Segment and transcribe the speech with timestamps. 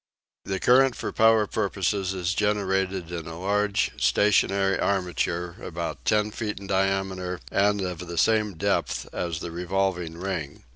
[0.45, 6.59] The current for power purposes is generated in a large stationary armature about ten feet
[6.59, 10.63] in diameter and of the same depth as the revolving ring.